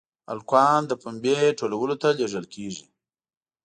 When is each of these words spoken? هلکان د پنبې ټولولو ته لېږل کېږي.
هلکان 0.29 0.79
د 0.87 0.91
پنبې 1.01 1.37
ټولولو 1.59 1.95
ته 2.01 2.07
لېږل 2.17 2.45
کېږي. 2.53 2.85